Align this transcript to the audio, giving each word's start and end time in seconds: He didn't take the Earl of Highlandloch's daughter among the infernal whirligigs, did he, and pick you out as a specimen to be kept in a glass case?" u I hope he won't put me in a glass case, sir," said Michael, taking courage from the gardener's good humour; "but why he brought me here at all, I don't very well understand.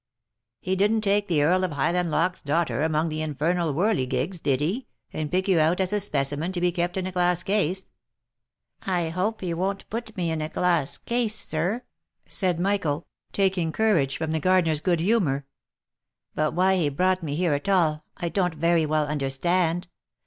He 0.59 0.75
didn't 0.75 1.01
take 1.01 1.27
the 1.27 1.43
Earl 1.43 1.63
of 1.63 1.73
Highlandloch's 1.73 2.41
daughter 2.41 2.81
among 2.81 3.09
the 3.09 3.21
infernal 3.21 3.71
whirligigs, 3.71 4.39
did 4.41 4.59
he, 4.59 4.87
and 5.13 5.31
pick 5.31 5.47
you 5.47 5.59
out 5.59 5.79
as 5.79 5.93
a 5.93 5.99
specimen 5.99 6.51
to 6.53 6.59
be 6.59 6.71
kept 6.71 6.97
in 6.97 7.05
a 7.05 7.11
glass 7.11 7.43
case?" 7.43 7.83
u 8.87 8.91
I 8.93 9.09
hope 9.09 9.41
he 9.41 9.53
won't 9.53 9.87
put 9.91 10.17
me 10.17 10.31
in 10.31 10.41
a 10.41 10.49
glass 10.49 10.97
case, 10.97 11.35
sir," 11.35 11.83
said 12.27 12.59
Michael, 12.59 13.05
taking 13.31 13.71
courage 13.71 14.17
from 14.17 14.31
the 14.31 14.39
gardener's 14.39 14.81
good 14.81 15.01
humour; 15.01 15.45
"but 16.33 16.55
why 16.55 16.77
he 16.77 16.89
brought 16.89 17.21
me 17.21 17.35
here 17.35 17.53
at 17.53 17.69
all, 17.69 18.03
I 18.17 18.29
don't 18.29 18.55
very 18.55 18.87
well 18.87 19.05
understand. 19.05 19.87